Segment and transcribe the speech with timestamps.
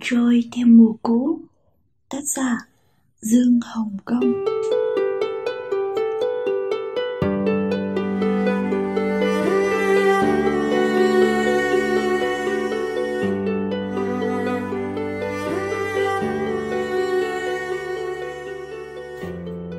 [0.00, 1.40] trôi theo mùa cũ,
[2.10, 2.58] Tác giả
[3.20, 4.44] Dương Hồng Công.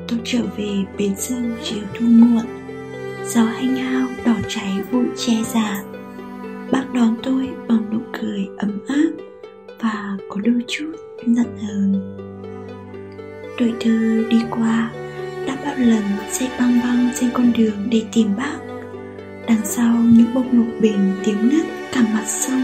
[0.08, 2.44] Tôi trở về bến sông chiều thu muộn,
[3.26, 5.89] Gió hanh hao đỏ cháy bụi che già
[11.30, 12.16] chút giận hờn
[13.58, 14.90] Tuổi thơ đi qua
[15.46, 18.58] Đã bao lần xe băng băng trên con đường để tìm bác.
[19.46, 22.62] Đằng sau những bông lục bình tiếng nứt cả mặt sông.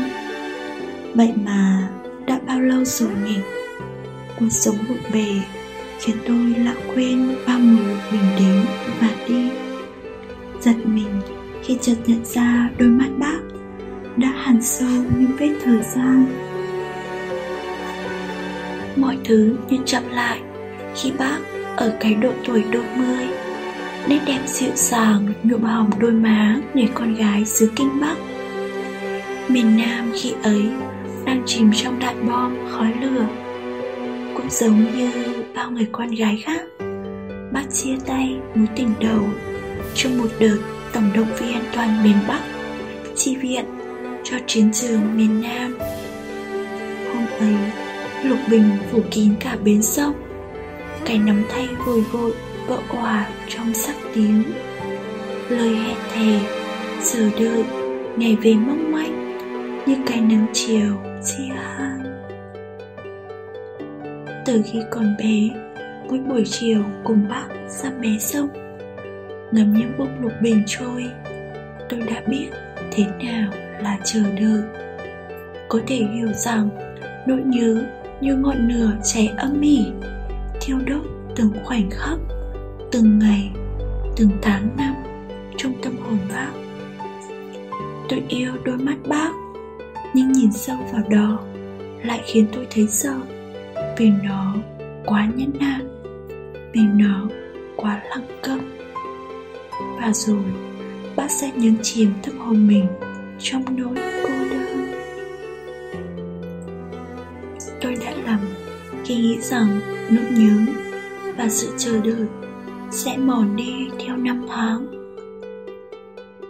[1.15, 1.89] Vậy mà
[2.27, 3.37] đã bao lâu rồi nhỉ?
[4.39, 5.27] Cuộc sống bộn bề
[6.01, 8.64] khiến tôi lãng quên bao người mình bình đến
[9.00, 9.50] và đi.
[10.61, 11.20] Giật mình
[11.62, 13.39] khi chợt nhận ra đôi mắt bác
[14.17, 16.45] đã hằn sâu những vết thời gian
[18.97, 20.41] mọi thứ như chậm lại
[20.94, 21.39] khi bác
[21.77, 23.27] ở cái độ tuổi đôi mươi.
[24.08, 28.16] Nét đẹp dịu dàng, nhuộm hồng đôi má người con gái xứ kinh bắc.
[29.48, 30.62] Miền nam khi ấy
[31.25, 33.27] đang chìm trong đại bom, khói lửa.
[34.36, 35.10] Cũng giống như
[35.55, 36.62] bao người con gái khác,
[37.53, 39.28] bác chia tay, mối tình đầu
[39.94, 40.58] trong một đợt
[40.92, 42.41] tổng động viên toàn miền bắc,
[43.16, 43.64] chi viện
[44.25, 45.78] cho chiến trường miền nam.
[47.14, 47.86] Hôm ấy
[48.25, 50.14] lục bình phủ kín cả bến sông.
[51.05, 52.33] Cái nắm tay vội vội
[52.67, 54.42] vỡ òa trong sắc tiếng.
[55.48, 56.41] Lời hẹn thề,
[57.12, 57.64] chờ đợi,
[58.17, 59.39] ngày về mong manh,
[59.87, 60.92] như cái nắng chiều
[61.25, 61.98] chia hai.
[64.47, 65.61] Từ khi còn bé,
[66.09, 68.48] mỗi buổi chiều cùng bác ra bé sông,
[69.53, 71.05] ngắm những bông lục bình trôi.
[71.89, 72.48] Tôi đã biết
[72.93, 73.50] thế nào
[73.83, 74.62] là chờ đợi.
[75.69, 76.69] Có thể hiểu rằng,
[77.27, 77.83] nỗi nhớ
[78.21, 79.87] như ngọn lửa cháy âm ỉ,
[80.60, 81.03] thiêu đốt
[81.37, 82.19] từng khoảnh khắc,
[82.93, 83.50] từng ngày,
[84.16, 84.94] từng tháng năm
[85.56, 86.50] trong tâm hồn bác.
[88.09, 89.31] Tôi yêu đôi mắt bác,
[90.15, 91.38] nhưng nhìn sâu vào đó
[92.03, 93.21] lại khiến tôi thấy sợ
[93.97, 94.54] vì nó
[95.06, 95.81] quá nhẫn nại
[96.72, 97.28] vì nó
[97.77, 98.59] quá lặng câm.
[100.00, 100.44] Và rồi
[101.16, 102.87] bác sẽ nhấn chìm tâm hồn mình
[103.38, 104.35] trong nỗi cô
[107.86, 108.41] tôi đã lầm
[109.04, 109.80] khi nghĩ rằng
[110.10, 110.72] nỗi nhớ
[111.36, 112.26] và sự chờ đợi
[112.91, 114.86] sẽ mòn đi theo năm tháng.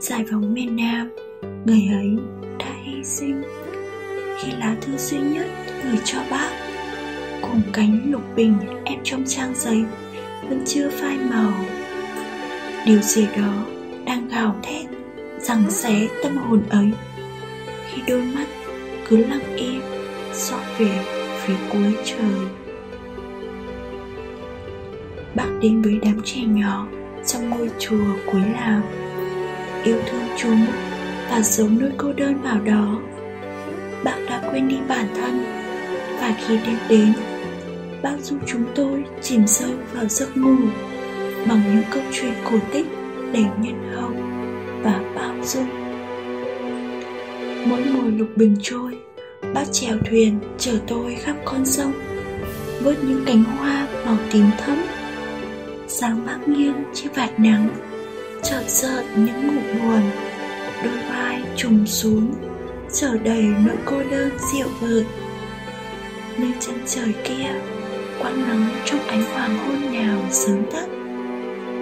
[0.01, 1.11] Giải phóng miền nam,
[1.65, 2.17] người ấy
[2.59, 3.43] đã hy sinh
[4.39, 5.47] khi lá thư duy nhất
[5.85, 6.51] gửi cho bác,
[7.43, 9.85] cùng cánh lục bình ép trong trang giấy
[10.49, 11.53] vẫn chưa phai màu.
[12.87, 13.67] Điều gì đó
[14.05, 14.87] đang gào thét
[15.41, 16.91] rằng xé tâm hồn ấy
[17.91, 18.47] khi đôi mắt
[19.09, 19.81] cứ lặng im
[20.35, 21.16] dõi về
[21.47, 22.47] phía cuối trời.
[25.35, 26.87] Bác đến với đám trẻ nhỏ
[27.27, 28.83] trong ngôi chùa cuối làng.
[29.85, 30.67] Yêu thương chúng
[31.31, 33.01] và giống nỗi cô đơn vào đó.
[34.05, 35.45] Bác đã quên đi bản thân
[36.21, 37.13] và khi đêm đến
[38.03, 40.57] bác giúp chúng tôi chìm sâu vào giấc ngủ
[41.49, 42.87] bằng những câu chuyện cổ tích,
[43.33, 44.11] đầy nhân hậu
[44.83, 45.87] và bao dung
[47.67, 49.06] mỗi mùa lục bình trôi
[49.57, 51.93] bác chèo thuyền chở tôi khắp con sông,
[52.81, 54.79] vớt những cánh hoa màu tím thẫm.
[55.89, 57.69] Sáng bác nghiêng trên vạt nắng,
[58.43, 60.01] chợt sợ những ngủ buồn,
[60.85, 62.35] đôi vai trùng xuống,
[62.93, 65.05] trở đầy nỗi cô đơn dịu vợt
[66.39, 67.51] nơi chân trời kia,
[68.23, 70.87] quang nắng trong ánh hoàng hôn nào sớm tắt,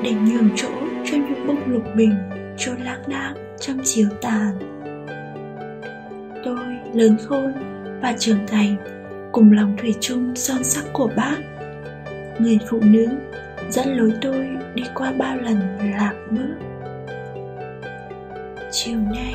[0.02, 0.70] để nhường chỗ
[1.04, 2.14] cho những bông lục bình
[2.58, 4.73] trôi lãng đãng trong chiều tàn
[6.44, 7.52] tôi lớn khôn
[8.02, 8.76] và trưởng thành
[9.32, 11.36] cùng lòng thủy chung son sắc của bác.
[12.38, 13.06] Người phụ nữ
[13.70, 15.60] dẫn lối tôi đi qua bao lần
[15.98, 16.54] lạc bước.
[18.72, 19.34] Chiều nay,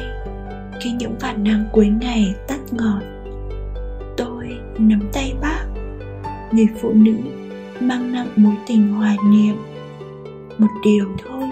[0.81, 3.01] khi những vạt nắng cuối ngày tắt ngọt,
[4.17, 5.65] tôi nắm tay bác.
[6.51, 7.15] Người phụ nữ
[7.79, 9.55] mang nặng mối tình hoài niệm.
[10.57, 11.43] Một điều thôi,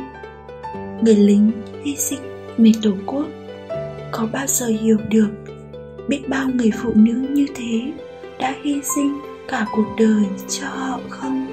[1.02, 1.52] người lính
[1.84, 2.20] hy sinh
[2.58, 3.26] vì tổ quốc
[4.12, 5.30] có bao giờ hiểu được
[6.08, 7.94] biết bao người phụ nữ như thế
[8.40, 11.48] đã hy sinh cả cuộc đời cho họ không?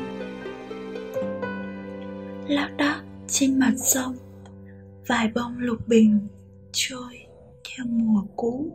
[2.49, 4.17] Lác đác trên mặt sông,
[5.07, 6.19] vài bông lục bình
[6.73, 7.27] trôi
[7.65, 8.73] theo mùa cũ.